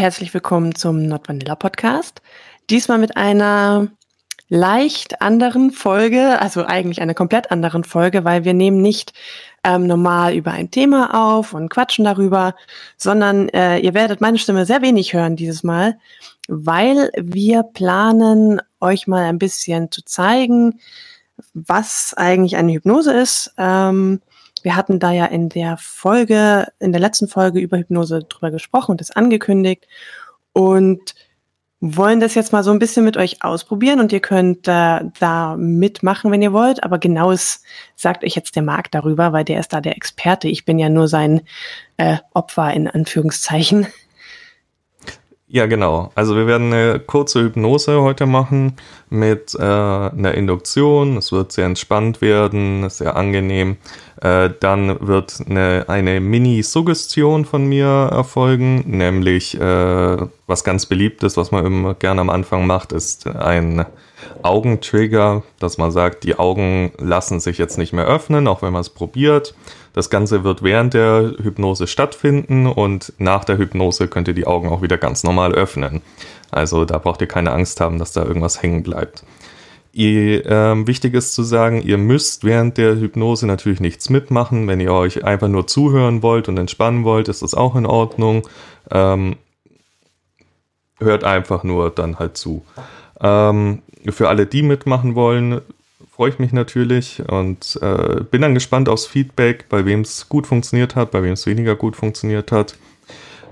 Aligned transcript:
herzlich 0.00 0.32
willkommen 0.32 0.74
zum 0.74 1.02
Not 1.02 1.28
Vanilla 1.28 1.54
Podcast. 1.54 2.22
Diesmal 2.70 2.96
mit 2.96 3.18
einer 3.18 3.88
leicht 4.48 5.20
anderen 5.20 5.72
Folge, 5.72 6.40
also 6.40 6.64
eigentlich 6.64 7.02
einer 7.02 7.12
komplett 7.12 7.50
anderen 7.50 7.84
Folge, 7.84 8.24
weil 8.24 8.44
wir 8.44 8.54
nehmen 8.54 8.80
nicht 8.80 9.12
ähm, 9.62 9.86
normal 9.86 10.32
über 10.32 10.52
ein 10.52 10.70
Thema 10.70 11.34
auf 11.34 11.52
und 11.52 11.68
quatschen 11.68 12.06
darüber, 12.06 12.54
sondern 12.96 13.50
äh, 13.50 13.76
ihr 13.80 13.92
werdet 13.92 14.22
meine 14.22 14.38
Stimme 14.38 14.64
sehr 14.64 14.80
wenig 14.80 15.12
hören 15.12 15.36
dieses 15.36 15.62
Mal, 15.64 15.98
weil 16.48 17.10
wir 17.18 17.62
planen, 17.62 18.62
euch 18.80 19.06
mal 19.06 19.24
ein 19.24 19.38
bisschen 19.38 19.90
zu 19.90 20.02
zeigen, 20.02 20.80
was 21.52 22.14
eigentlich 22.16 22.56
eine 22.56 22.72
Hypnose 22.72 23.12
ist. 23.12 23.52
Ähm, 23.58 24.22
wir 24.64 24.76
hatten 24.76 24.98
da 24.98 25.10
ja 25.12 25.26
in 25.26 25.48
der 25.48 25.76
Folge, 25.78 26.68
in 26.78 26.92
der 26.92 27.00
letzten 27.00 27.28
Folge 27.28 27.60
über 27.60 27.78
Hypnose 27.78 28.20
drüber 28.20 28.50
gesprochen 28.50 28.92
und 28.92 29.00
das 29.00 29.10
angekündigt 29.10 29.86
und 30.52 31.14
wollen 31.80 32.20
das 32.20 32.34
jetzt 32.34 32.52
mal 32.52 32.62
so 32.62 32.70
ein 32.70 32.78
bisschen 32.78 33.06
mit 33.06 33.16
euch 33.16 33.42
ausprobieren 33.42 34.00
und 34.00 34.12
ihr 34.12 34.20
könnt 34.20 34.68
äh, 34.68 35.00
da 35.18 35.56
mitmachen, 35.56 36.30
wenn 36.30 36.42
ihr 36.42 36.52
wollt. 36.52 36.84
Aber 36.84 36.98
genaues 36.98 37.62
sagt 37.96 38.22
euch 38.22 38.34
jetzt 38.34 38.54
der 38.54 38.62
Marc 38.62 38.90
darüber, 38.90 39.32
weil 39.32 39.44
der 39.44 39.60
ist 39.60 39.72
da 39.72 39.80
der 39.80 39.96
Experte. 39.96 40.48
Ich 40.48 40.66
bin 40.66 40.78
ja 40.78 40.90
nur 40.90 41.08
sein 41.08 41.40
äh, 41.96 42.18
Opfer 42.34 42.72
in 42.74 42.86
Anführungszeichen. 42.86 43.86
Ja, 45.52 45.66
genau. 45.66 46.12
Also 46.14 46.36
wir 46.36 46.46
werden 46.46 46.72
eine 46.72 47.00
kurze 47.00 47.42
Hypnose 47.42 48.02
heute 48.02 48.24
machen 48.24 48.76
mit 49.08 49.52
äh, 49.58 49.60
einer 49.60 50.32
Induktion. 50.34 51.16
Es 51.16 51.32
wird 51.32 51.50
sehr 51.50 51.66
entspannt 51.66 52.20
werden, 52.20 52.88
sehr 52.88 53.16
angenehm. 53.16 53.76
Äh, 54.22 54.50
dann 54.60 55.04
wird 55.04 55.42
eine, 55.48 55.86
eine 55.88 56.20
Mini-Suggestion 56.20 57.44
von 57.46 57.66
mir 57.66 58.10
erfolgen, 58.12 58.84
nämlich 58.96 59.60
äh, 59.60 60.16
was 60.46 60.62
ganz 60.62 60.86
beliebt 60.86 61.24
ist, 61.24 61.36
was 61.36 61.50
man 61.50 61.66
immer 61.66 61.94
gerne 61.94 62.20
am 62.20 62.30
Anfang 62.30 62.64
macht, 62.68 62.92
ist 62.92 63.26
ein 63.26 63.84
Augentrigger, 64.42 65.42
dass 65.58 65.78
man 65.78 65.90
sagt, 65.90 66.24
die 66.24 66.38
Augen 66.38 66.92
lassen 66.98 67.40
sich 67.40 67.58
jetzt 67.58 67.78
nicht 67.78 67.92
mehr 67.92 68.06
öffnen, 68.06 68.48
auch 68.48 68.62
wenn 68.62 68.72
man 68.72 68.80
es 68.80 68.90
probiert. 68.90 69.54
Das 69.92 70.10
Ganze 70.10 70.44
wird 70.44 70.62
während 70.62 70.94
der 70.94 71.34
Hypnose 71.42 71.86
stattfinden 71.86 72.66
und 72.66 73.12
nach 73.18 73.44
der 73.44 73.58
Hypnose 73.58 74.08
könnt 74.08 74.28
ihr 74.28 74.34
die 74.34 74.46
Augen 74.46 74.68
auch 74.68 74.82
wieder 74.82 74.98
ganz 74.98 75.24
normal 75.24 75.52
öffnen. 75.52 76.02
Also 76.50 76.84
da 76.84 76.98
braucht 76.98 77.20
ihr 77.20 77.26
keine 77.26 77.52
Angst 77.52 77.80
haben, 77.80 77.98
dass 77.98 78.12
da 78.12 78.24
irgendwas 78.24 78.62
hängen 78.62 78.82
bleibt. 78.82 79.24
Ihr, 79.92 80.46
ähm, 80.46 80.86
wichtig 80.86 81.14
ist 81.14 81.34
zu 81.34 81.42
sagen, 81.42 81.82
ihr 81.82 81.98
müsst 81.98 82.44
während 82.44 82.78
der 82.78 82.94
Hypnose 82.94 83.46
natürlich 83.46 83.80
nichts 83.80 84.08
mitmachen. 84.08 84.68
Wenn 84.68 84.78
ihr 84.78 84.92
euch 84.92 85.24
einfach 85.24 85.48
nur 85.48 85.66
zuhören 85.66 86.22
wollt 86.22 86.48
und 86.48 86.58
entspannen 86.58 87.04
wollt, 87.04 87.28
ist 87.28 87.42
das 87.42 87.54
auch 87.54 87.74
in 87.74 87.86
Ordnung. 87.86 88.46
Ähm, 88.92 89.36
hört 91.00 91.24
einfach 91.24 91.64
nur 91.64 91.90
dann 91.90 92.20
halt 92.20 92.36
zu. 92.36 92.62
Ähm, 93.20 93.82
für 94.08 94.28
alle, 94.28 94.46
die 94.46 94.62
mitmachen 94.62 95.14
wollen, 95.14 95.60
freue 96.10 96.30
ich 96.30 96.38
mich 96.38 96.52
natürlich 96.52 97.22
und 97.28 97.78
äh, 97.80 98.22
bin 98.30 98.42
dann 98.42 98.54
gespannt 98.54 98.88
aufs 98.88 99.06
Feedback, 99.06 99.68
bei 99.68 99.84
wem 99.84 100.02
es 100.02 100.28
gut 100.28 100.46
funktioniert 100.46 100.96
hat, 100.96 101.10
bei 101.10 101.22
wem 101.22 101.32
es 101.32 101.46
weniger 101.46 101.76
gut 101.76 101.96
funktioniert 101.96 102.52
hat. 102.52 102.76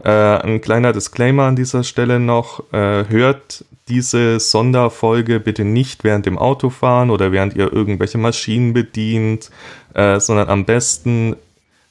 Äh, 0.04 0.10
ein 0.10 0.60
kleiner 0.60 0.92
Disclaimer 0.92 1.44
an 1.44 1.56
dieser 1.56 1.82
Stelle 1.82 2.20
noch. 2.20 2.62
Äh, 2.72 3.08
hört 3.08 3.64
diese 3.88 4.38
Sonderfolge 4.38 5.40
bitte 5.40 5.64
nicht 5.64 6.04
während 6.04 6.26
dem 6.26 6.38
Autofahren 6.38 7.10
oder 7.10 7.32
während 7.32 7.56
ihr 7.56 7.72
irgendwelche 7.72 8.18
Maschinen 8.18 8.74
bedient, 8.74 9.50
äh, 9.94 10.20
sondern 10.20 10.48
am 10.48 10.66
besten, 10.66 11.36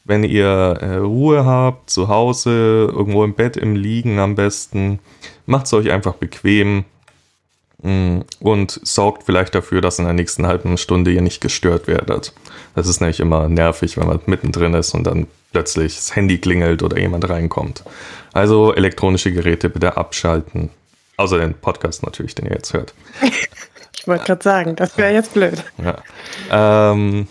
wenn 0.06 0.24
ihr 0.24 0.46
äh, 0.46 0.98
Ruhe 0.98 1.44
habt, 1.44 1.90
zu 1.90 2.08
Hause, 2.08 2.92
irgendwo 2.92 3.24
im 3.24 3.34
Bett, 3.34 3.58
im 3.58 3.76
Liegen 3.76 4.20
am 4.20 4.36
besten. 4.36 5.00
Macht 5.46 5.66
es 5.66 5.74
euch 5.74 5.92
einfach 5.92 6.14
bequem 6.14 6.86
und 7.80 8.80
sorgt 8.84 9.24
vielleicht 9.24 9.54
dafür, 9.54 9.82
dass 9.82 10.00
in 10.00 10.06
der 10.06 10.14
nächsten 10.14 10.48
halben 10.48 10.78
Stunde 10.78 11.12
ihr 11.12 11.22
nicht 11.22 11.42
gestört 11.42 11.88
werdet. 11.88 12.34
Das 12.76 12.88
ist 12.88 13.02
nämlich 13.02 13.20
immer 13.20 13.48
nervig, 13.48 13.98
wenn 13.98 14.08
man 14.08 14.20
mittendrin 14.26 14.74
ist 14.74 14.94
und 14.96 15.06
dann 15.06 15.28
plötzlich 15.52 15.96
das 15.96 16.16
Handy 16.16 16.40
klingelt 16.40 16.82
oder 16.82 17.00
jemand 17.00 17.30
reinkommt. 17.30 17.84
Also 18.34 18.74
elektronische 18.74 19.32
Geräte 19.32 19.70
bitte 19.70 19.96
abschalten. 19.96 20.70
Außer 21.18 21.40
den 21.40 21.56
Podcast 21.56 22.04
natürlich, 22.04 22.36
den 22.36 22.46
ihr 22.46 22.54
jetzt 22.54 22.74
hört. 22.74 22.94
ich 23.96 24.08
wollte 24.08 24.26
gerade 24.26 24.44
sagen, 24.44 24.76
das 24.76 24.98
wäre 24.98 25.14
jetzt 25.14 25.34
blöd. 25.34 25.64
Ja. 25.78 26.92
Ähm, 26.92 27.28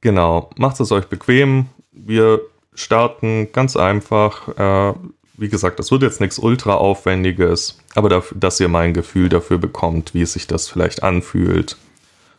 genau, 0.00 0.50
macht 0.56 0.78
es 0.80 0.92
euch 0.92 1.06
bequem. 1.06 1.66
Wir 1.92 2.40
starten 2.74 3.50
ganz 3.52 3.76
einfach. 3.76 4.48
Äh, 4.56 4.94
wie 5.34 5.48
gesagt, 5.48 5.78
das 5.78 5.90
wird 5.90 6.02
jetzt 6.02 6.20
nichts 6.20 6.38
ultra 6.38 6.74
aufwendiges, 6.74 7.78
aber 7.94 8.08
dafür, 8.08 8.38
dass 8.38 8.60
ihr 8.60 8.68
mal 8.68 8.84
ein 8.84 8.94
Gefühl 8.94 9.28
dafür 9.28 9.58
bekommt, 9.58 10.14
wie 10.14 10.26
sich 10.26 10.46
das 10.46 10.68
vielleicht 10.68 11.02
anfühlt 11.02 11.76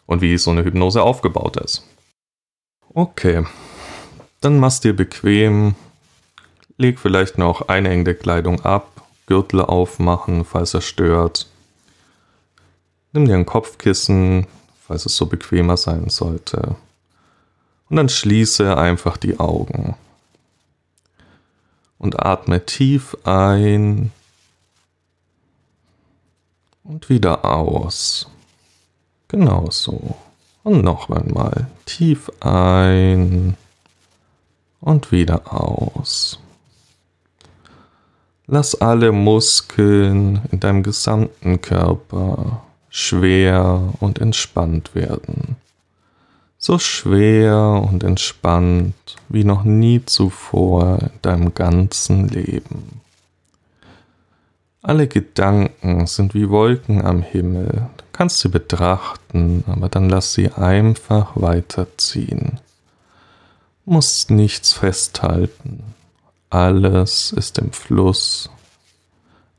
und 0.06 0.22
wie 0.22 0.38
so 0.38 0.52
eine 0.52 0.64
Hypnose 0.64 1.02
aufgebaut 1.02 1.58
ist. 1.58 1.88
Okay, 2.94 3.46
dann 4.42 4.60
machst 4.60 4.84
dir 4.84 4.96
bequem, 4.96 5.76
leg 6.78 7.00
vielleicht 7.00 7.38
noch 7.38 7.68
einhängende 7.68 8.14
Kleidung 8.14 8.64
ab, 8.64 9.02
Gürtel 9.26 9.62
aufmachen, 9.62 10.46
falls 10.46 10.74
er 10.74 10.82
stört. 10.82 11.48
Nimm 13.12 13.26
dir 13.26 13.36
ein 13.36 13.46
Kopfkissen, 13.46 14.48
falls 14.86 15.06
es 15.06 15.16
so 15.16 15.26
bequemer 15.26 15.78
sein 15.78 16.10
sollte. 16.10 16.76
Und 17.90 17.98
dann 17.98 18.10
schließe 18.10 18.78
einfach 18.78 19.18
die 19.18 19.40
Augen 19.40 19.96
und 22.04 22.20
atme 22.20 22.66
tief 22.66 23.18
ein 23.24 24.12
und 26.84 27.10
wieder 27.10 27.46
aus. 27.46 28.30
Genauso. 29.30 30.18
Und 30.64 30.84
noch 30.84 31.10
einmal 31.10 31.68
tief 31.86 32.30
ein 32.42 33.56
und 34.82 35.12
wieder 35.14 35.54
aus. 35.54 36.40
Lass 38.48 38.76
alle 38.76 39.14
Muskeln 39.14 40.42
in 40.52 40.60
deinem 40.60 40.84
gesamten 40.84 41.62
Körper 41.62 42.64
schwer 42.90 43.94
und 44.02 44.20
entspannt 44.20 44.94
werden 44.94 45.56
so 46.64 46.80
schwer 46.80 47.86
und 47.92 48.06
entspannt 48.06 49.18
wie 49.28 49.44
noch 49.44 49.66
nie 49.66 50.06
zuvor 50.06 50.98
in 51.02 51.22
deinem 51.22 51.54
ganzen 51.54 52.30
Leben. 52.30 53.02
Alle 54.82 55.10
Gedanken 55.10 56.08
sind 56.08 56.34
wie 56.34 56.50
Wolken 56.50 57.04
am 57.04 57.22
Himmel. 57.22 57.90
Du 57.98 58.04
kannst 58.14 58.40
sie 58.40 58.48
betrachten, 58.48 59.66
aber 59.68 59.90
dann 59.90 60.08
lass 60.08 60.36
sie 60.36 60.54
einfach 60.54 61.34
weiterziehen. 61.36 62.62
Du 63.84 63.92
musst 63.92 64.32
nichts 64.32 64.72
festhalten. 64.72 65.84
Alles 66.50 67.34
ist 67.34 67.58
im 67.58 67.74
Fluss. 67.74 68.50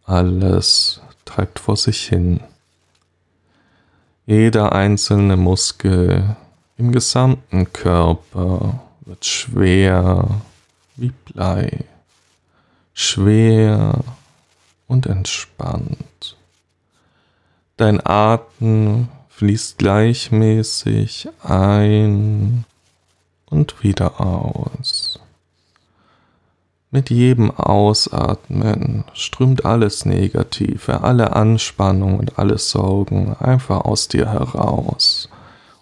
Alles 0.06 1.02
treibt 1.26 1.58
vor 1.58 1.76
sich 1.76 2.06
hin. 2.06 2.40
Jeder 4.24 4.72
einzelne 4.72 5.36
Muskel 5.36 6.36
im 6.76 6.92
gesamten 6.92 7.72
Körper 7.72 8.80
wird 9.00 9.24
schwer 9.24 10.40
wie 10.96 11.12
Blei, 11.24 11.84
schwer 12.92 14.00
und 14.86 15.06
entspannt. 15.06 16.36
Dein 17.76 18.04
Atem 18.04 19.08
fließt 19.28 19.78
gleichmäßig 19.78 21.28
ein 21.42 22.64
und 23.46 23.82
wieder 23.82 24.20
aus. 24.20 25.20
Mit 26.90 27.10
jedem 27.10 27.50
Ausatmen 27.50 29.04
strömt 29.14 29.64
alles 29.64 30.04
Negative, 30.04 31.02
alle 31.02 31.34
Anspannung 31.34 32.20
und 32.20 32.38
alle 32.38 32.58
Sorgen 32.58 33.34
einfach 33.34 33.80
aus 33.84 34.06
dir 34.06 34.30
heraus 34.30 35.28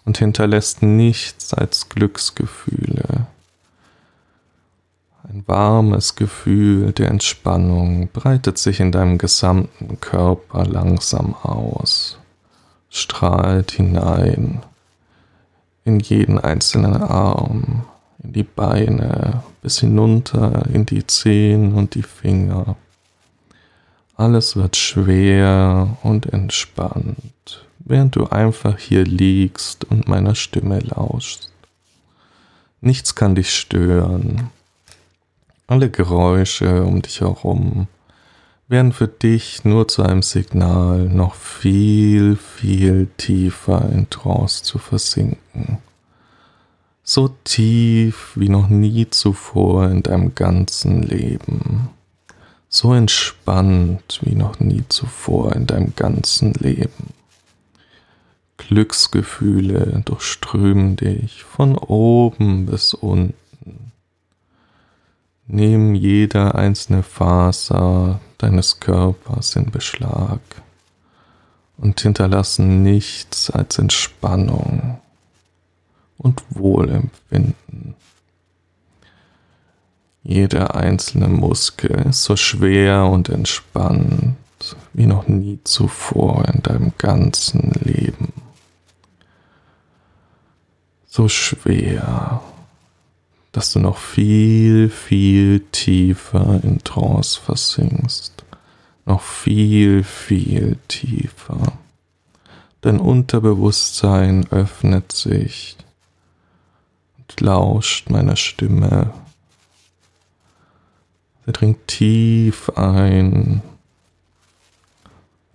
und 0.05 0.17
hinterlässt 0.17 0.81
nichts 0.81 1.53
als 1.53 1.89
Glücksgefühle. 1.89 3.27
Ein 5.23 5.43
warmes 5.47 6.15
Gefühl 6.15 6.91
der 6.91 7.09
Entspannung 7.09 8.09
breitet 8.11 8.57
sich 8.57 8.79
in 8.79 8.91
deinem 8.91 9.17
gesamten 9.17 9.99
Körper 10.01 10.65
langsam 10.65 11.33
aus, 11.33 12.19
strahlt 12.89 13.71
hinein 13.71 14.61
in 15.85 15.99
jeden 15.99 16.39
einzelnen 16.39 17.01
Arm, 17.01 17.85
in 18.21 18.33
die 18.33 18.43
Beine, 18.43 19.43
bis 19.61 19.79
hinunter 19.79 20.65
in 20.73 20.85
die 20.85 21.05
Zehen 21.07 21.73
und 21.73 21.95
die 21.95 22.03
Finger. 22.03 22.75
Alles 24.15 24.55
wird 24.55 24.75
schwer 24.75 25.97
und 26.03 26.27
entspannt 26.27 27.65
während 27.85 28.15
du 28.15 28.25
einfach 28.27 28.77
hier 28.77 29.03
liegst 29.03 29.85
und 29.85 30.07
meiner 30.07 30.35
Stimme 30.35 30.79
lauschst. 30.79 31.51
Nichts 32.81 33.15
kann 33.15 33.35
dich 33.35 33.55
stören. 33.55 34.49
Alle 35.67 35.89
Geräusche 35.89 36.83
um 36.83 37.01
dich 37.01 37.21
herum 37.21 37.87
werden 38.67 38.91
für 38.91 39.07
dich 39.07 39.63
nur 39.65 39.87
zu 39.87 40.03
einem 40.03 40.21
Signal, 40.21 41.07
noch 41.07 41.35
viel, 41.35 42.35
viel 42.35 43.07
tiefer 43.17 43.89
in 43.91 44.09
Trance 44.09 44.63
zu 44.63 44.79
versinken. 44.79 45.77
So 47.03 47.29
tief 47.43 48.31
wie 48.35 48.49
noch 48.49 48.69
nie 48.69 49.09
zuvor 49.09 49.89
in 49.89 50.03
deinem 50.03 50.35
ganzen 50.35 51.03
Leben. 51.03 51.89
So 52.69 52.93
entspannt 52.93 54.19
wie 54.23 54.35
noch 54.35 54.59
nie 54.59 54.83
zuvor 54.89 55.53
in 55.53 55.67
deinem 55.67 55.93
ganzen 55.95 56.53
Leben. 56.53 57.12
Glücksgefühle 58.67 60.01
durchströmen 60.05 60.95
dich 60.95 61.43
von 61.43 61.77
oben 61.77 62.65
bis 62.65 62.93
unten. 62.93 63.91
Nimm 65.47 65.95
jede 65.95 66.55
einzelne 66.55 67.03
Faser 67.03 68.19
deines 68.37 68.79
Körpers 68.79 69.55
in 69.55 69.71
Beschlag 69.71 70.39
und 71.77 71.99
hinterlassen 71.99 72.83
nichts 72.83 73.49
als 73.49 73.77
Entspannung 73.77 74.99
und 76.17 76.43
Wohlempfinden. 76.49 77.95
Jeder 80.23 80.75
einzelne 80.75 81.27
Muskel 81.27 81.91
ist 82.09 82.23
so 82.23 82.35
schwer 82.37 83.05
und 83.05 83.29
entspannt 83.29 84.35
wie 84.93 85.05
noch 85.05 85.27
nie 85.27 85.59
zuvor 85.63 86.45
in 86.47 86.63
deinem 86.63 86.93
ganzen 86.97 87.71
Leben. 87.81 88.32
So 91.15 91.29
schwer, 91.29 92.41
dass 93.51 93.71
du 93.71 93.77
noch 93.77 93.97
viel, 93.97 94.89
viel 94.89 95.59
tiefer 95.71 96.59
in 96.63 96.83
Trance 96.83 97.39
versinkst. 97.39 98.43
Noch 99.05 99.21
viel, 99.21 100.03
viel 100.03 100.79
tiefer. 100.87 101.73
Dein 102.81 102.99
Unterbewusstsein 102.99 104.47
öffnet 104.49 105.11
sich 105.11 105.77
und 107.19 107.41
lauscht 107.41 108.09
meiner 108.09 108.35
Stimme. 108.35 109.13
Sie 111.45 111.51
dringt 111.51 111.87
tief 111.87 112.71
ein, 112.71 113.61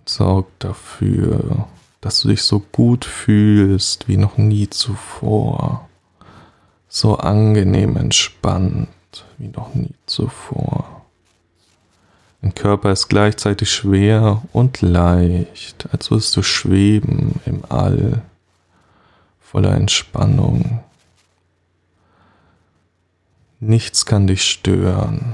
sorgt 0.05 0.63
dafür, 0.63 1.67
dass 2.01 2.21
du 2.21 2.29
dich 2.29 2.43
so 2.43 2.59
gut 2.59 3.05
fühlst 3.05 4.07
wie 4.07 4.17
noch 4.17 4.37
nie 4.37 4.69
zuvor 4.69 5.89
so 6.89 7.17
angenehm 7.17 7.95
entspannt 7.95 8.89
wie 9.37 9.47
noch 9.47 9.73
nie 9.75 9.93
zuvor. 10.07 11.05
Dein 12.41 12.55
Körper 12.55 12.91
ist 12.91 13.07
gleichzeitig 13.09 13.71
schwer 13.71 14.41
und 14.53 14.81
leicht, 14.81 15.87
als 15.91 16.09
würdest 16.09 16.35
du 16.35 16.41
schweben 16.41 17.39
im 17.45 17.63
All, 17.69 18.23
voller 19.39 19.75
Entspannung. 19.75 20.83
Nichts 23.59 24.05
kann 24.05 24.25
dich 24.25 24.49
stören. 24.49 25.33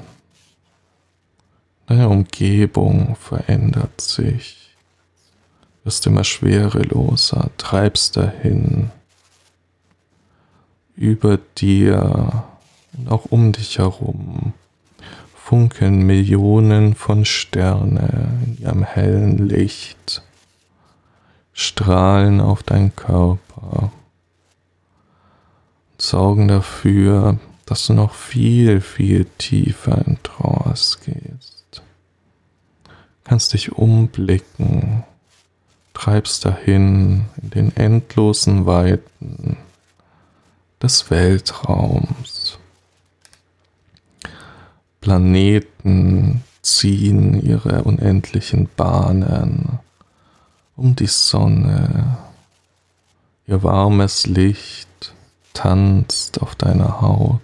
Deine 1.85 2.09
Umgebung 2.09 3.15
verändert 3.17 4.01
sich. 4.01 4.64
Wirst 5.85 6.05
immer 6.05 6.25
schwereloser, 6.25 7.49
treibst 7.57 8.17
dahin, 8.17 8.91
über 10.97 11.37
dir 11.57 12.43
und 12.97 13.09
auch 13.09 13.25
um 13.25 13.53
dich 13.53 13.77
herum 13.77 14.53
funkeln 15.45 16.07
Millionen 16.07 16.95
von 16.95 17.23
Sterne 17.23 18.39
in 18.47 18.57
ihrem 18.63 18.83
hellen 18.83 19.37
Licht, 19.37 20.23
strahlen 21.53 22.41
auf 22.41 22.63
deinen 22.63 22.95
Körper 22.95 23.91
und 25.91 26.01
sorgen 26.01 26.47
dafür, 26.47 27.38
dass 27.67 27.85
du 27.85 27.93
noch 27.93 28.15
viel, 28.15 28.81
viel 28.81 29.25
tiefer 29.38 30.03
in 30.07 30.17
Trance 30.23 30.97
gehst. 31.05 31.83
Kannst 33.23 33.53
dich 33.53 33.73
umblicken, 33.73 35.03
treibst 35.95 36.45
dahin 36.45 37.25
in 37.42 37.50
den 37.50 37.75
endlosen 37.75 38.68
Weiten 38.68 39.57
des 40.81 41.09
Weltraums. 41.09 42.59
Planeten 45.01 46.44
ziehen 46.62 47.42
ihre 47.42 47.83
unendlichen 47.83 48.69
Bahnen 48.75 49.80
um 50.75 50.95
die 50.95 51.07
Sonne. 51.07 52.18
Ihr 53.48 53.63
warmes 53.63 54.27
Licht 54.27 55.13
tanzt 55.53 56.41
auf 56.41 56.56
deiner 56.56 57.01
Haut. 57.01 57.39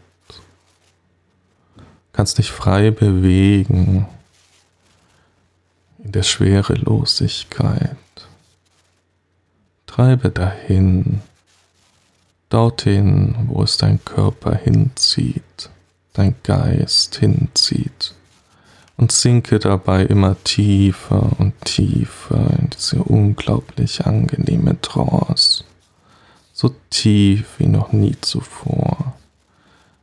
Kannst 2.13 2.39
dich 2.39 2.51
frei 2.51 2.92
bewegen 2.92 4.07
in 6.04 6.12
der 6.12 6.24
Schwerelosigkeit. 6.24 7.95
Treibe 9.91 10.29
dahin 10.29 11.19
dorthin, 12.47 13.35
wo 13.49 13.61
es 13.63 13.75
dein 13.75 14.03
Körper 14.05 14.55
hinzieht, 14.55 15.69
dein 16.13 16.35
Geist 16.43 17.17
hinzieht. 17.17 18.13
Und 18.95 19.11
sinke 19.11 19.59
dabei 19.59 20.03
immer 20.03 20.41
tiefer 20.45 21.31
und 21.39 21.59
tiefer 21.65 22.57
in 22.57 22.69
diese 22.69 23.03
unglaublich 23.03 24.05
angenehme 24.05 24.79
Trance, 24.79 25.65
so 26.53 26.73
tief 26.89 27.55
wie 27.57 27.67
noch 27.67 27.91
nie 27.91 28.15
zuvor. 28.21 29.13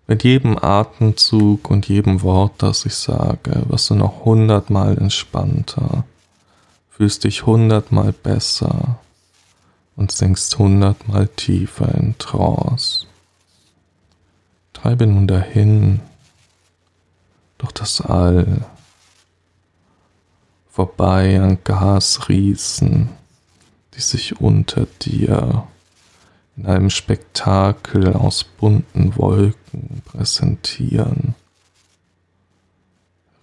Mit 0.07 0.23
jedem 0.23 0.59
Atemzug 0.59 1.71
und 1.71 1.89
jedem 1.89 2.21
Wort, 2.21 2.53
das 2.59 2.85
ich 2.85 2.95
sage, 2.95 3.63
wirst 3.71 3.89
du 3.89 3.95
noch 3.95 4.27
hundertmal 4.27 4.99
entspannter, 4.99 6.05
fühlst 6.91 7.25
dich 7.25 7.47
hundertmal 7.47 8.13
besser, 8.13 8.99
und 9.99 10.13
sinkst 10.13 10.57
hundertmal 10.59 11.27
tiefer 11.27 11.93
in 11.93 12.17
Trance. 12.19 13.07
Treibe 14.73 15.09
nun 15.09 15.27
dahin 15.27 15.99
durch 17.59 17.73
das 17.73 18.01
All, 18.01 18.65
vorbei 20.71 21.41
an 21.41 21.59
Gasriesen, 21.65 23.09
die 23.95 24.01
sich 24.01 24.41
unter 24.41 24.87
dir 25.03 25.67
in 26.57 26.67
einem 26.67 26.91
Spektakel 26.91 28.13
aus 28.13 28.45
bunten 28.45 29.17
Wolken 29.17 30.03
präsentieren. 30.05 31.35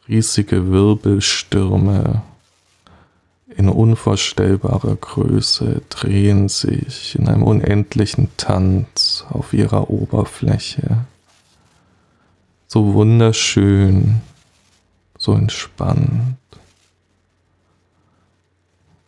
Riesige 0.08 0.72
Wirbelstürme 0.72 2.24
in 3.58 3.70
unvorstellbarer 3.70 4.96
Größe 4.96 5.82
drehen 5.90 6.50
sich 6.50 7.18
in 7.18 7.28
einem 7.28 7.44
unendlichen 7.44 8.30
Tanz 8.38 9.26
auf 9.30 9.54
ihrer 9.54 9.90
Oberfläche. 9.90 11.06
So 12.68 12.94
wunderschön, 12.94 14.22
so 15.18 15.34
entspannt. 15.34 16.38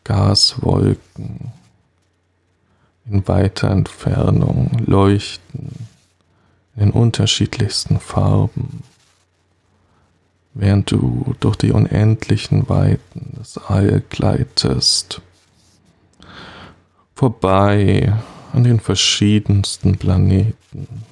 Gaswolken 0.05 1.51
in 3.09 3.27
weiter 3.27 3.69
Entfernung 3.69 4.71
leuchten 4.85 5.71
in 6.77 6.91
unterschiedlichsten 6.91 7.99
Farben 7.99 8.83
während 10.59 10.91
du 10.91 11.35
durch 11.39 11.55
die 11.55 11.71
unendlichen 11.71 12.67
Weiten 12.67 13.35
des 13.39 13.57
All 13.57 14.01
gleitest, 14.09 15.21
vorbei 17.13 18.13
an 18.53 18.63
den 18.63 18.79
verschiedensten 18.79 19.97
Planeten, 19.97 21.03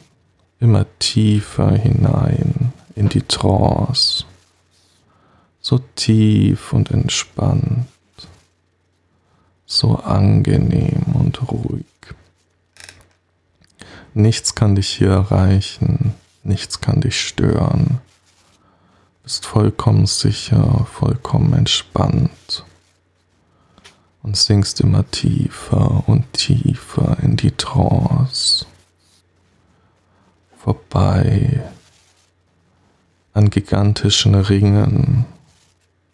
immer 0.59 0.85
tiefer 0.99 1.71
hinein 1.71 2.73
in 2.95 3.09
die 3.09 3.21
Trance, 3.21 4.25
so 5.61 5.79
tief 5.95 6.73
und 6.73 6.91
entspannt, 6.91 7.87
so 9.65 9.95
angenehm 9.95 11.03
und 11.13 11.51
ruhig. 11.51 11.85
Nichts 14.13 14.55
kann 14.55 14.75
dich 14.75 14.89
hier 14.89 15.09
erreichen, 15.09 16.13
nichts 16.43 16.81
kann 16.81 17.01
dich 17.01 17.19
stören 17.19 17.99
bist 19.25 19.48
vollkommen 19.48 20.05
sicher, 20.05 20.86
vollkommen 20.86 21.53
entspannt 21.53 22.63
und 24.22 24.38
sinkst 24.38 24.82
immer 24.82 25.10
tiefer 25.10 26.08
und 26.08 26.32
tiefer 26.34 27.17
in 27.24 27.36
die 27.36 27.50
Trance. 27.50 28.67
Vorbei 30.60 31.63
an 33.34 33.50
gigantischen 33.50 34.36
Ringen, 34.36 35.25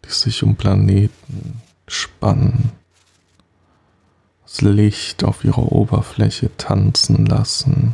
die 0.06 0.12
sich 0.12 0.41
um 0.41 0.56
Planeten 0.56 1.62
spannen, 1.89 2.72
das 4.44 4.62
Licht 4.62 5.25
auf 5.25 5.44
ihrer 5.44 5.70
Oberfläche 5.74 6.56
tanzen 6.56 7.25
lassen, 7.25 7.94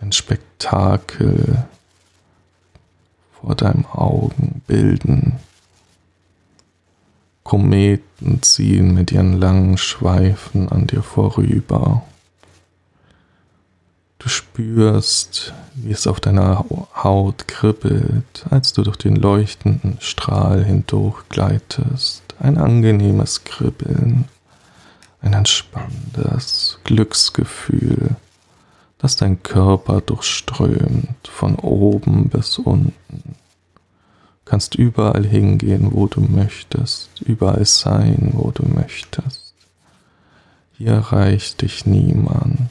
ein 0.00 0.12
Spektakel 0.12 1.66
vor 3.40 3.54
deinen 3.54 3.86
Augen 3.86 4.62
bilden. 4.66 5.38
Kometen 7.42 8.42
ziehen 8.42 8.94
mit 8.94 9.12
ihren 9.12 9.38
langen 9.38 9.78
Schweifen 9.78 10.68
an 10.68 10.86
dir 10.86 11.02
vorüber. 11.02 12.02
Du 14.18 14.28
spürst, 14.28 15.54
wie 15.74 15.92
es 15.92 16.08
auf 16.08 16.18
deiner 16.18 16.64
Haut 16.94 17.46
kribbelt, 17.46 18.46
als 18.50 18.72
du 18.72 18.82
durch 18.82 18.96
den 18.96 19.14
leuchtenden 19.14 19.98
Strahl 20.00 20.64
hindurch 20.64 21.28
gleitest. 21.28 22.22
Ein 22.40 22.58
angenehmes 22.58 23.44
Kribbeln, 23.44 24.24
ein 25.20 25.32
entspannendes 25.32 26.80
Glücksgefühl, 26.82 28.16
das 28.98 29.16
dein 29.16 29.42
Körper 29.42 30.00
durchströmt, 30.00 31.28
von 31.28 31.56
oben 31.56 32.28
bis 32.28 32.58
unten 32.58 33.36
kannst 34.46 34.76
überall 34.76 35.26
hingehen, 35.26 35.90
wo 35.92 36.06
du 36.06 36.22
möchtest, 36.22 37.20
überall 37.20 37.66
sein, 37.66 38.30
wo 38.32 38.52
du 38.52 38.66
möchtest. 38.66 39.54
Hier 40.78 40.92
erreicht 40.92 41.60
dich 41.62 41.84
niemand. 41.84 42.70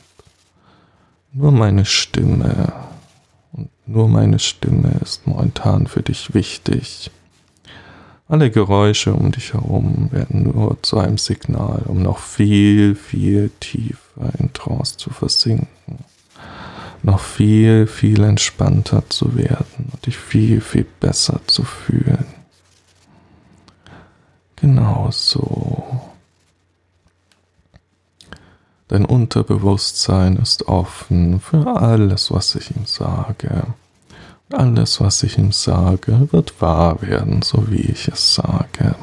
Nur 1.34 1.52
meine 1.52 1.86
Stimme 1.86 2.74
und 3.52 3.70
nur 3.86 4.08
meine 4.08 4.40
Stimme 4.40 5.00
ist 5.02 5.28
momentan 5.28 5.86
für 5.86 6.02
dich 6.02 6.34
wichtig. 6.34 7.12
Alle 8.28 8.50
Geräusche 8.50 9.14
um 9.14 9.32
dich 9.32 9.54
herum 9.54 10.12
werden 10.12 10.44
nur 10.44 10.82
zu 10.82 10.98
einem 10.98 11.18
Signal, 11.18 11.84
um 11.86 12.02
noch 12.02 12.20
viel, 12.20 12.96
viel 12.96 13.52
tiefer 13.60 14.32
in 14.40 14.54
Trance 14.54 14.98
zu 14.98 15.10
versinken 15.12 15.75
noch 17.06 17.20
viel, 17.20 17.86
viel 17.86 18.24
entspannter 18.24 19.04
zu 19.10 19.38
werden 19.38 19.90
und 19.92 20.06
dich 20.08 20.18
viel, 20.18 20.60
viel 20.60 20.86
besser 21.00 21.40
zu 21.46 21.64
fühlen. 21.64 22.26
Genau 24.56 25.10
so. 25.12 26.02
Dein 28.88 29.06
Unterbewusstsein 29.06 30.38
ist 30.38 30.68
offen 30.68 31.40
für 31.40 31.68
alles, 31.68 32.32
was 32.32 32.56
ich 32.56 32.76
ihm 32.76 32.86
sage. 32.88 33.68
Und 34.50 34.56
alles, 34.58 35.00
was 35.00 35.22
ich 35.22 35.38
ihm 35.38 35.52
sage, 35.52 36.32
wird 36.32 36.60
wahr 36.60 37.02
werden, 37.04 37.44
so 37.44 37.70
wie 37.70 37.82
ich 37.82 38.08
es 38.08 38.34
sage. 38.36 38.96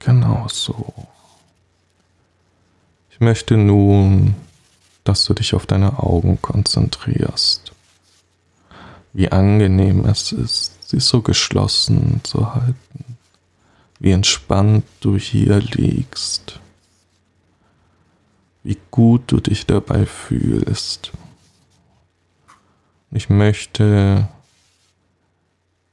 Genau 0.00 0.46
so. 0.48 0.92
Ich 3.10 3.20
möchte 3.20 3.56
nun 3.56 4.34
dass 5.08 5.24
du 5.24 5.34
dich 5.34 5.54
auf 5.54 5.66
deine 5.66 6.00
Augen 6.00 6.40
konzentrierst. 6.42 7.72
Wie 9.12 9.30
angenehm 9.30 10.04
es 10.04 10.32
ist, 10.32 10.88
sie 10.88 11.00
so 11.00 11.22
geschlossen 11.22 12.20
zu 12.24 12.54
halten. 12.54 13.16
Wie 13.98 14.10
entspannt 14.10 14.84
du 15.00 15.16
hier 15.16 15.60
liegst. 15.60 16.60
Wie 18.62 18.78
gut 18.90 19.22
du 19.28 19.40
dich 19.40 19.64
dabei 19.64 20.06
fühlst. 20.06 21.12
Ich 23.12 23.30
möchte, 23.30 24.28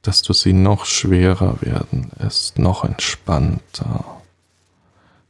dass 0.02 0.22
du 0.22 0.32
sie 0.32 0.52
noch 0.52 0.84
schwerer 0.84 1.62
werden 1.62 2.10
lässt, 2.18 2.58
noch 2.58 2.84
entspannter. 2.84 4.04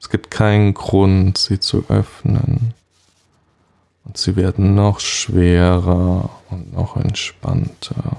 Es 0.01 0.09
gibt 0.09 0.31
keinen 0.31 0.75
Grund, 0.75 1.39
sie 1.39 1.61
zu 1.61 1.85
öffnen. 1.89 2.75
Und 4.05 4.19
sie 4.19 4.37
werden 4.37 4.75
noch 4.75 5.01
schwerer 5.01 6.31
und 6.51 6.73
noch 6.73 6.97
entspannter. 6.97 8.19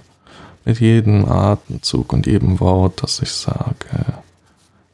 Mit 0.66 0.80
jedem 0.80 1.30
Atemzug 1.30 2.12
und 2.12 2.26
jedem 2.26 2.60
Wort, 2.60 3.04
das 3.04 3.22
ich 3.22 3.32
sage, 3.32 4.06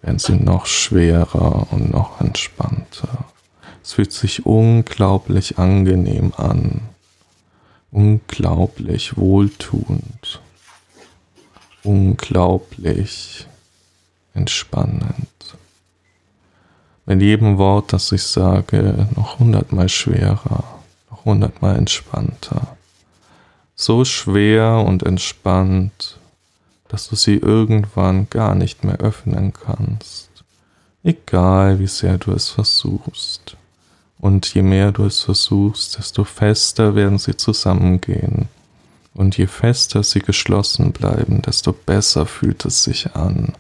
werden 0.01 0.19
sie 0.19 0.35
noch 0.35 0.65
schwerer 0.65 1.67
und 1.71 1.91
noch 1.91 2.19
entspannter. 2.19 3.25
Es 3.83 3.93
fühlt 3.93 4.11
sich 4.11 4.45
unglaublich 4.45 5.57
angenehm 5.57 6.33
an, 6.35 6.81
unglaublich 7.91 9.17
wohltuend, 9.17 10.41
unglaublich 11.83 13.47
entspannend 14.33 15.27
mit 17.05 17.21
jedem 17.21 17.57
Wort, 17.57 17.93
das 17.93 18.11
ich 18.11 18.23
sage, 18.23 19.07
noch 19.15 19.39
hundertmal 19.39 19.89
schwerer 19.89 20.80
hundertmal 21.25 21.77
entspannter. 21.77 22.77
So 23.75 24.05
schwer 24.05 24.83
und 24.85 25.03
entspannt, 25.03 26.17
dass 26.87 27.07
du 27.07 27.15
sie 27.15 27.37
irgendwann 27.37 28.29
gar 28.29 28.53
nicht 28.53 28.83
mehr 28.83 28.97
öffnen 28.97 29.53
kannst. 29.53 30.29
Egal 31.03 31.79
wie 31.79 31.87
sehr 31.87 32.17
du 32.17 32.31
es 32.31 32.49
versuchst. 32.49 33.55
Und 34.19 34.53
je 34.53 34.61
mehr 34.61 34.91
du 34.91 35.05
es 35.05 35.21
versuchst, 35.21 35.97
desto 35.97 36.23
fester 36.25 36.93
werden 36.93 37.17
sie 37.17 37.35
zusammengehen. 37.37 38.49
Und 39.13 39.37
je 39.37 39.47
fester 39.47 40.03
sie 40.03 40.19
geschlossen 40.19 40.91
bleiben, 40.91 41.41
desto 41.41 41.73
besser 41.73 42.25
fühlt 42.25 42.65
es 42.65 42.83
sich 42.83 43.15
an. 43.15 43.53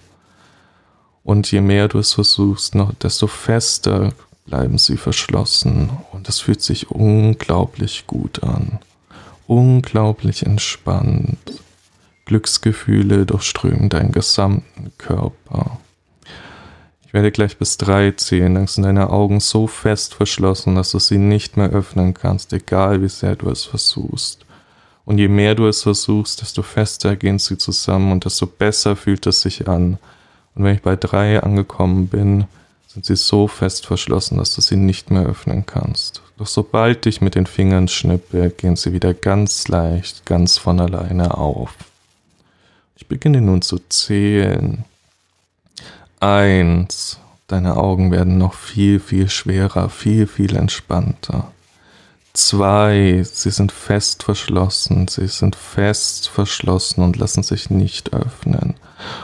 Und 1.23 1.51
je 1.51 1.61
mehr 1.61 1.87
du 1.87 1.99
es 1.99 2.13
versuchst, 2.13 2.75
noch 2.75 2.93
desto 2.95 3.27
fester 3.27 4.13
bleiben 4.45 4.77
sie 4.77 4.97
verschlossen 4.97 5.89
und 6.11 6.27
es 6.29 6.39
fühlt 6.39 6.61
sich 6.61 6.91
unglaublich 6.91 8.05
gut 8.07 8.43
an, 8.43 8.79
unglaublich 9.47 10.45
entspannt. 10.45 11.37
Glücksgefühle 12.25 13.25
durchströmen 13.25 13.89
deinen 13.89 14.11
gesamten 14.11 14.91
Körper. 14.97 15.79
Ich 17.05 17.13
werde 17.13 17.31
gleich 17.31 17.57
bis 17.57 17.75
drei 17.75 18.11
zählen, 18.11 18.55
dann 18.55 18.67
sind 18.67 18.83
deine 18.83 19.09
Augen 19.09 19.41
so 19.41 19.67
fest 19.67 20.13
verschlossen, 20.13 20.75
dass 20.75 20.91
du 20.91 20.99
sie 20.99 21.17
nicht 21.17 21.57
mehr 21.57 21.69
öffnen 21.69 22.13
kannst, 22.13 22.53
egal 22.53 23.01
wie 23.01 23.09
sehr 23.09 23.35
du 23.35 23.49
es 23.49 23.65
versuchst. 23.65 24.45
Und 25.03 25.17
je 25.17 25.27
mehr 25.27 25.55
du 25.55 25.67
es 25.67 25.83
versuchst, 25.83 26.41
desto 26.41 26.61
fester 26.61 27.17
gehen 27.17 27.37
sie 27.37 27.57
zusammen 27.57 28.13
und 28.13 28.23
desto 28.23 28.47
besser 28.47 28.95
fühlt 28.95 29.27
es 29.27 29.41
sich 29.41 29.67
an. 29.67 29.97
Und 30.55 30.63
wenn 30.63 30.75
ich 30.75 30.81
bei 30.81 30.95
drei 30.95 31.43
angekommen 31.43 32.07
bin, 32.07 32.45
sind 32.93 33.05
sie 33.05 33.15
so 33.15 33.47
fest 33.47 33.85
verschlossen, 33.85 34.37
dass 34.37 34.53
du 34.53 34.59
sie 34.61 34.75
nicht 34.75 35.11
mehr 35.11 35.23
öffnen 35.23 35.65
kannst. 35.65 36.21
Doch 36.37 36.47
sobald 36.47 37.05
ich 37.05 37.21
mit 37.21 37.35
den 37.35 37.45
Fingern 37.45 37.87
schnippe, 37.87 38.49
gehen 38.49 38.75
sie 38.75 38.91
wieder 38.91 39.13
ganz 39.13 39.69
leicht, 39.69 40.25
ganz 40.25 40.57
von 40.57 40.79
alleine 40.81 41.37
auf. 41.37 41.73
Ich 42.97 43.07
beginne 43.07 43.39
nun 43.39 43.61
zu 43.61 43.79
zählen. 43.87 44.83
Eins. 46.19 47.17
Deine 47.47 47.77
Augen 47.77 48.11
werden 48.11 48.37
noch 48.37 48.53
viel, 48.53 48.99
viel 48.99 49.29
schwerer, 49.29 49.89
viel, 49.89 50.27
viel 50.27 50.55
entspannter. 50.55 51.51
Zwei, 52.33 53.23
sie 53.29 53.51
sind 53.51 53.73
fest 53.73 54.23
verschlossen, 54.23 55.09
sie 55.09 55.27
sind 55.27 55.57
fest 55.57 56.29
verschlossen 56.29 57.03
und 57.03 57.17
lassen 57.17 57.43
sich 57.43 57.69
nicht 57.69 58.13
öffnen. 58.13 58.75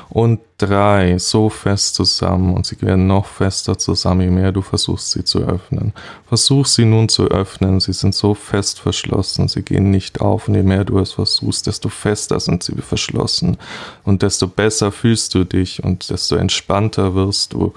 Und 0.10 0.40
drei, 0.58 1.18
so 1.18 1.50
fest 1.50 1.96
zusammen 1.96 2.54
und 2.54 2.66
sie 2.66 2.82
werden 2.82 3.08
noch 3.08 3.26
fester 3.26 3.78
zusammen, 3.78 4.22
je 4.22 4.30
mehr 4.30 4.52
du 4.52 4.62
versuchst 4.62 5.12
sie 5.12 5.24
zu 5.24 5.40
öffnen. 5.40 5.94
Versuch 6.28 6.66
sie 6.66 6.84
nun 6.84 7.08
zu 7.08 7.28
öffnen, 7.30 7.80
sie 7.80 7.94
sind 7.94 8.14
so 8.14 8.34
fest 8.34 8.80
verschlossen, 8.80 9.48
sie 9.48 9.62
gehen 9.62 9.90
nicht 9.90 10.20
auf 10.20 10.48
und 10.48 10.56
je 10.56 10.64
mehr 10.64 10.84
du 10.84 11.00
es 11.00 11.14
versuchst, 11.14 11.68
desto 11.68 11.90
fester 11.90 12.40
sind 12.40 12.64
sie 12.64 12.76
verschlossen 12.82 13.58
und 14.04 14.22
desto 14.22 14.48
besser 14.48 14.92
fühlst 14.92 15.34
du 15.34 15.46
dich 15.46 15.84
und 15.84 16.10
desto 16.10 16.36
entspannter 16.36 17.16
wirst 17.16 17.54
du 17.54 17.74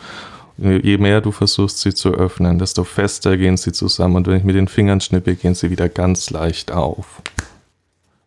je 0.61 0.99
mehr 0.99 1.21
du 1.21 1.33
versuchst, 1.33 1.79
sie 1.79 1.95
zu 1.95 2.11
öffnen, 2.11 2.59
desto 2.59 2.85
fester 2.85 3.37
gehen 3.37 3.57
sie 3.57 3.73
zusammen. 3.73 4.17
Und 4.17 4.27
wenn 4.27 4.37
ich 4.37 4.45
mit 4.45 4.57
den 4.57 4.69
Fingern 4.69 5.01
schnippe, 5.01 5.35
gehen 5.35 5.55
sie 5.55 5.71
wieder 5.71 5.89
ganz 5.89 6.31
leicht 6.31 6.73
auf. 6.73 7.23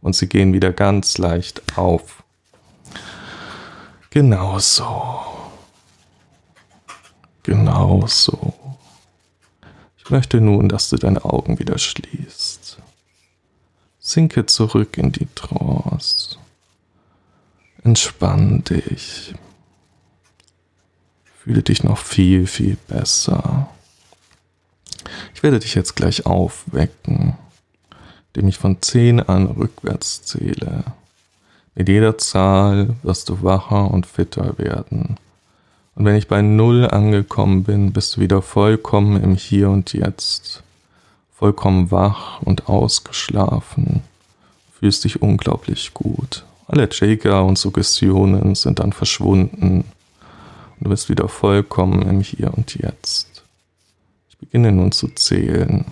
Und 0.01 0.15
sie 0.15 0.27
gehen 0.27 0.53
wieder 0.53 0.71
ganz 0.71 1.17
leicht 1.17 1.61
auf. 1.77 2.23
Genau 4.09 4.59
so. 4.59 5.21
Genau 7.43 8.05
so. 8.07 8.53
Ich 9.97 10.09
möchte 10.09 10.41
nun, 10.41 10.69
dass 10.69 10.89
du 10.89 10.97
deine 10.97 11.23
Augen 11.23 11.59
wieder 11.59 11.77
schließt. 11.77 12.77
Sinke 13.99 14.45
zurück 14.45 14.97
in 14.97 15.11
die 15.11 15.27
Trance. 15.33 16.37
Entspann 17.83 18.63
dich. 18.63 19.33
Fühle 21.43 21.61
dich 21.61 21.83
noch 21.83 21.97
viel, 21.97 22.47
viel 22.47 22.77
besser. 22.87 23.67
Ich 25.35 25.43
werde 25.43 25.59
dich 25.59 25.75
jetzt 25.75 25.97
gleich 25.97 26.25
aufwecken. 26.25 27.35
indem 28.33 28.47
ich 28.47 28.57
von 28.57 28.81
10 28.81 29.19
an 29.19 29.47
rückwärts 29.47 30.23
zähle. 30.23 30.85
Mit 31.75 31.89
jeder 31.89 32.17
Zahl 32.17 32.95
wirst 33.03 33.27
du 33.27 33.43
wacher 33.43 33.91
und 33.91 34.05
fitter 34.05 34.57
werden. 34.57 35.17
Und 35.95 36.05
wenn 36.05 36.15
ich 36.15 36.29
bei 36.29 36.41
Null 36.41 36.87
angekommen 36.87 37.65
bin, 37.65 37.91
bist 37.91 38.15
du 38.15 38.21
wieder 38.21 38.41
vollkommen 38.41 39.21
im 39.21 39.35
Hier 39.35 39.69
und 39.69 39.91
Jetzt. 39.91 40.63
Vollkommen 41.35 41.91
wach 41.91 42.41
und 42.41 42.69
ausgeschlafen. 42.69 44.01
Fühlst 44.79 45.03
dich 45.03 45.21
unglaublich 45.21 45.93
gut. 45.93 46.45
Alle 46.67 46.87
Trigger 46.87 47.43
und 47.43 47.57
Suggestionen 47.57 48.55
sind 48.55 48.79
dann 48.79 48.93
verschwunden. 48.93 49.83
Du 50.83 50.89
bist 50.89 51.07
wieder 51.07 51.29
vollkommen 51.29 52.01
im 52.01 52.19
Hier 52.19 52.53
und 52.53 52.75
Jetzt. 52.75 53.43
Ich 54.29 54.37
beginne 54.37 54.73
nun 54.73 54.91
zu 54.91 55.07
zählen. 55.07 55.85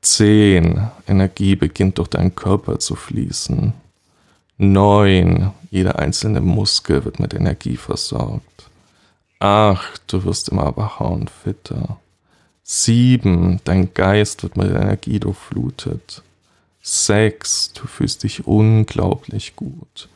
Zehn. 0.00 0.88
Energie 1.08 1.56
beginnt 1.56 1.98
durch 1.98 2.06
deinen 2.06 2.36
Körper 2.36 2.78
zu 2.78 2.94
fließen. 2.94 3.72
Neun. 4.58 5.50
Jeder 5.72 5.98
einzelne 5.98 6.40
Muskel 6.40 7.04
wird 7.04 7.18
mit 7.18 7.34
Energie 7.34 7.76
versorgt. 7.76 8.70
Acht. 9.40 10.02
Du 10.06 10.22
wirst 10.22 10.50
immer 10.50 10.76
wacher 10.76 11.10
und 11.10 11.28
fitter. 11.28 11.98
Sieben. 12.62 13.60
Dein 13.64 13.92
Geist 13.92 14.44
wird 14.44 14.56
mit 14.56 14.70
Energie 14.70 15.18
durchflutet. 15.18 16.22
Sechs. 16.80 17.72
Du 17.72 17.88
fühlst 17.88 18.22
dich 18.22 18.46
unglaublich 18.46 19.56
gut. 19.56 20.08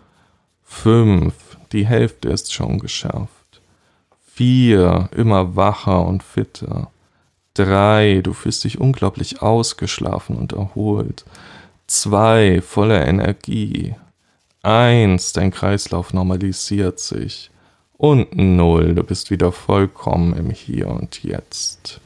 Fünf. 0.71 1.35
Die 1.73 1.85
Hälfte 1.87 2.31
ist 2.31 2.55
schon 2.55 2.79
geschafft. 2.79 3.61
Vier. 4.33 5.11
Immer 5.15 5.55
wacher 5.55 6.07
und 6.07 6.23
fitter. 6.23 6.91
Drei, 7.53 8.21
du 8.23 8.33
fühlst 8.33 8.65
dich 8.65 8.81
unglaublich 8.81 9.43
ausgeschlafen 9.43 10.37
und 10.37 10.53
erholt. 10.53 11.27
Zwei, 11.87 12.63
voller 12.63 13.07
Energie. 13.07 13.95
Eins, 14.63 15.35
dein 15.35 15.51
Kreislauf 15.51 16.15
normalisiert 16.15 16.99
sich. 16.99 17.51
Und 17.99 18.35
null, 18.35 18.95
du 18.95 19.03
bist 19.03 19.31
wieder 19.31 19.53
vollkommen 19.53 20.35
im 20.35 20.49
Hier 20.49 20.89
und 20.89 21.23
Jetzt. 21.23 22.01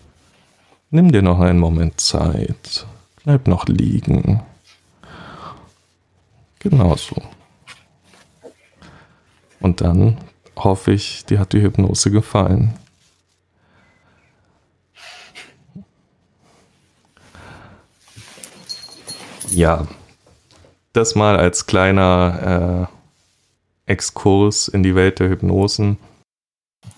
Nimm 0.90 1.12
dir 1.12 1.22
noch 1.22 1.38
einen 1.38 1.60
Moment 1.60 2.00
Zeit. 2.00 2.86
Bleib 3.22 3.46
noch 3.46 3.66
liegen. 3.66 4.40
Genauso. 6.58 7.22
Und 9.64 9.80
dann 9.80 10.18
hoffe 10.56 10.92
ich, 10.92 11.24
dir 11.24 11.38
hat 11.38 11.54
die 11.54 11.62
Hypnose 11.62 12.10
gefallen. 12.10 12.74
Ja, 19.48 19.86
das 20.92 21.14
mal 21.14 21.38
als 21.38 21.64
kleiner 21.64 22.90
äh, 23.86 23.90
Exkurs 23.90 24.68
in 24.68 24.82
die 24.82 24.94
Welt 24.94 25.18
der 25.18 25.30
Hypnosen. 25.30 25.96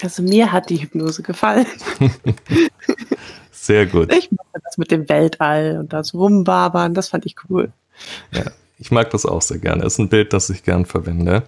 Also 0.03 0.25
mir 0.25 0.51
hat 0.51 0.69
die 0.69 0.83
Hypnose 0.83 1.23
gefallen. 1.23 1.67
Sehr 3.53 3.87
gut. 3.87 4.13
Ich 4.13 4.33
mochte 4.33 4.61
das 4.65 4.77
mit 4.77 4.91
dem 4.91 5.09
Weltall 5.09 5.79
und 5.79 5.93
das 5.93 6.15
Rumbabern, 6.15 6.95
das 6.95 7.11
fand 7.11 7.27
ich 7.27 7.37
cool. 7.49 7.71
Ja, 8.33 8.43
ich 8.79 8.91
mag 8.91 9.11
das 9.11 9.25
auch 9.25 9.41
sehr 9.41 9.59
gerne. 9.59 9.85
Ist 9.85 9.99
ein 9.99 10.09
Bild, 10.09 10.33
das 10.33 10.51
ich 10.51 10.63
gern 10.63 10.85
verwende. 10.85 11.45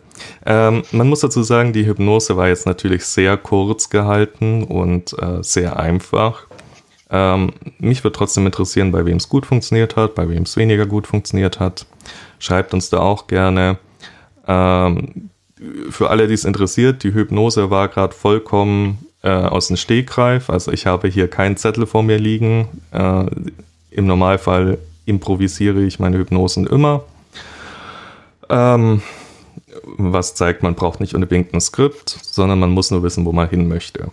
Ähm, 0.46 0.82
man 0.92 1.08
muss 1.08 1.20
dazu 1.20 1.42
sagen, 1.42 1.72
die 1.72 1.86
Hypnose 1.86 2.36
war 2.36 2.48
jetzt 2.48 2.66
natürlich 2.66 3.04
sehr 3.04 3.36
kurz 3.36 3.90
gehalten 3.90 4.64
und 4.64 5.14
äh, 5.20 5.42
sehr 5.42 5.78
einfach. 5.78 6.46
Ähm, 7.10 7.52
mich 7.78 8.02
würde 8.02 8.16
trotzdem 8.16 8.46
interessieren, 8.46 8.92
bei 8.92 9.04
wem 9.04 9.18
es 9.18 9.28
gut 9.28 9.46
funktioniert 9.46 9.96
hat, 9.96 10.14
bei 10.14 10.28
wem 10.28 10.44
es 10.44 10.56
weniger 10.56 10.86
gut 10.86 11.06
funktioniert 11.06 11.60
hat. 11.60 11.86
Schreibt 12.38 12.72
uns 12.72 12.88
da 12.88 13.00
auch 13.00 13.26
gerne. 13.26 13.78
Ähm, 14.46 15.30
für 15.90 16.08
alle, 16.10 16.28
die 16.28 16.34
es 16.34 16.44
interessiert, 16.44 17.02
die 17.02 17.12
Hypnose 17.12 17.70
war 17.70 17.88
gerade 17.88 18.14
vollkommen 18.14 19.06
äh, 19.22 19.28
aus 19.28 19.68
dem 19.68 19.76
Stegreif. 19.76 20.48
Also 20.48 20.72
ich 20.72 20.86
habe 20.86 21.08
hier 21.08 21.28
keinen 21.28 21.56
Zettel 21.56 21.86
vor 21.86 22.02
mir 22.02 22.18
liegen. 22.18 22.68
Äh, 22.92 23.26
Im 23.90 24.06
Normalfall 24.06 24.78
improvisiere 25.04 25.82
ich 25.82 25.98
meine 25.98 26.18
Hypnosen 26.18 26.66
immer. 26.66 27.04
Ähm, 28.48 29.02
was 29.84 30.34
zeigt, 30.34 30.62
man 30.62 30.74
braucht 30.74 31.00
nicht 31.00 31.14
unbedingt 31.14 31.52
ein 31.52 31.60
Skript, 31.60 32.08
sondern 32.22 32.58
man 32.58 32.70
muss 32.70 32.90
nur 32.90 33.02
wissen, 33.02 33.24
wo 33.24 33.32
man 33.32 33.48
hin 33.48 33.68
möchte. 33.68 34.10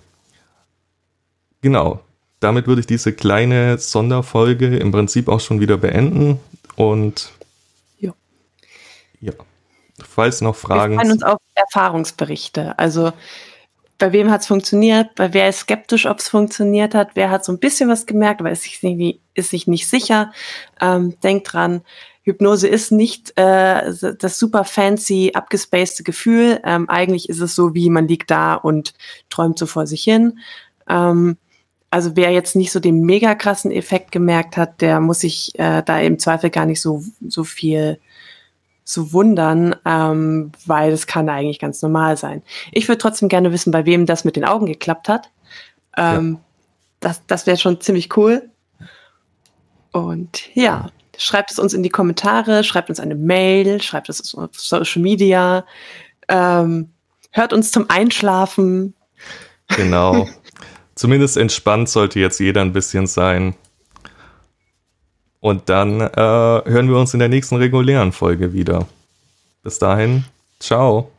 Genau, 1.61 2.01
damit 2.39 2.67
würde 2.67 2.81
ich 2.81 2.87
diese 2.87 3.13
kleine 3.13 3.77
Sonderfolge 3.77 4.77
im 4.77 4.91
Prinzip 4.91 5.29
auch 5.29 5.39
schon 5.39 5.59
wieder 5.59 5.77
beenden. 5.77 6.39
Und 6.75 7.31
ja, 7.99 8.13
ja. 9.21 9.33
falls 10.03 10.41
noch 10.41 10.55
Fragen. 10.55 10.93
Wir 10.93 10.99
freuen 10.99 11.11
uns 11.11 11.23
auf 11.23 11.39
Erfahrungsberichte. 11.55 12.77
Also 12.77 13.13
bei 13.97 14.11
wem 14.11 14.31
hat 14.31 14.41
es 14.41 14.47
funktioniert, 14.47 15.15
bei 15.15 15.33
wer 15.33 15.49
ist 15.49 15.59
skeptisch, 15.59 16.05
ob 16.05 16.19
es 16.19 16.27
funktioniert 16.27 16.93
hat, 16.93 17.11
wer 17.15 17.29
hat 17.29 17.45
so 17.45 17.51
ein 17.51 17.59
bisschen 17.59 17.89
was 17.89 18.05
gemerkt, 18.05 18.41
aber 18.41 18.51
ist 18.51 18.63
sich 18.63 18.81
nicht, 18.83 19.21
ist 19.33 19.51
sich 19.51 19.67
nicht 19.67 19.87
sicher. 19.87 20.33
Ähm, 20.81 21.19
denkt 21.21 21.53
dran, 21.53 21.81
Hypnose 22.23 22.67
ist 22.67 22.91
nicht 22.91 23.37
äh, 23.37 23.93
das 24.19 24.39
super 24.39 24.63
fancy, 24.63 25.31
abgespacede 25.33 26.03
Gefühl. 26.03 26.59
Ähm, 26.63 26.89
eigentlich 26.89 27.29
ist 27.29 27.39
es 27.39 27.55
so, 27.55 27.75
wie 27.75 27.89
man 27.89 28.07
liegt 28.07 28.31
da 28.31 28.55
und 28.55 28.93
träumt 29.29 29.59
so 29.59 29.67
vor 29.67 29.85
sich 29.85 30.03
hin. 30.03 30.39
Ähm, 30.89 31.37
also 31.91 32.15
wer 32.15 32.31
jetzt 32.31 32.55
nicht 32.55 32.71
so 32.71 32.79
den 32.79 33.01
mega 33.01 33.35
krassen 33.35 33.71
Effekt 33.71 34.11
gemerkt 34.11 34.57
hat, 34.57 34.81
der 34.81 34.99
muss 34.99 35.19
sich 35.19 35.57
äh, 35.59 35.83
da 35.83 35.99
im 35.99 36.19
Zweifel 36.19 36.49
gar 36.49 36.65
nicht 36.65 36.81
so, 36.81 37.03
so 37.25 37.43
viel 37.43 37.99
so 38.85 39.11
wundern, 39.11 39.75
ähm, 39.83 40.51
weil 40.65 40.91
das 40.91 41.07
kann 41.07 41.27
eigentlich 41.27 41.59
ganz 41.59 41.81
normal 41.81 42.15
sein. 42.17 42.43
Ich 42.71 42.87
würde 42.87 42.99
trotzdem 42.99 43.27
gerne 43.29 43.51
wissen, 43.51 43.71
bei 43.71 43.85
wem 43.85 44.05
das 44.05 44.23
mit 44.23 44.35
den 44.35 44.45
Augen 44.45 44.67
geklappt 44.67 45.09
hat. 45.09 45.31
Ähm, 45.97 46.33
ja. 46.33 46.41
Das, 46.99 47.25
das 47.25 47.47
wäre 47.47 47.57
schon 47.57 47.81
ziemlich 47.81 48.15
cool. 48.15 48.49
Und 49.91 50.55
ja, 50.55 50.91
schreibt 51.17 51.51
es 51.51 51.59
uns 51.59 51.73
in 51.73 51.81
die 51.81 51.89
Kommentare, 51.89 52.63
schreibt 52.63 52.89
uns 52.89 52.99
eine 52.99 53.15
Mail, 53.15 53.81
schreibt 53.81 54.07
es 54.07 54.35
auf 54.35 54.51
Social 54.53 55.01
Media, 55.01 55.65
ähm, 56.27 56.91
hört 57.31 57.53
uns 57.53 57.71
zum 57.71 57.89
Einschlafen. 57.89 58.93
Genau. 59.69 60.29
zumindest 60.95 61.37
entspannt 61.37 61.89
sollte 61.89 62.19
jetzt 62.19 62.39
jeder 62.39 62.61
ein 62.61 62.73
bisschen 62.73 63.07
sein. 63.07 63.55
Und 65.45 65.69
dann 65.69 66.01
äh, 66.01 66.09
hören 66.15 66.89
wir 66.89 66.97
uns 66.97 67.13
in 67.13 67.19
der 67.19 67.29
nächsten 67.29 67.57
regulären 67.57 68.11
Folge 68.11 68.51
wieder. 68.51 68.87
Bis 69.61 69.77
dahin, 69.77 70.25
ciao. 70.59 71.11